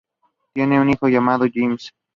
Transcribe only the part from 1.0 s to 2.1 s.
llamado James.